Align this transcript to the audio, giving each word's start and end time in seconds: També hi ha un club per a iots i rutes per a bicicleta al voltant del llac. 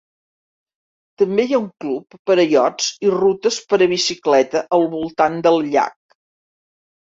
També 1.21 1.45
hi 1.49 1.53
ha 1.57 1.59
un 1.63 1.67
club 1.85 2.17
per 2.31 2.37
a 2.37 2.47
iots 2.55 2.89
i 3.09 3.13
rutes 3.17 3.61
per 3.75 3.81
a 3.81 3.89
bicicleta 3.93 4.65
al 4.81 4.91
voltant 4.97 5.41
del 5.47 5.63
llac. 5.71 5.97